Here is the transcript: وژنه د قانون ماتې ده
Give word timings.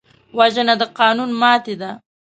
وژنه 0.37 0.73
د 0.81 0.83
قانون 0.99 1.29
ماتې 1.41 1.75
ده 1.81 1.91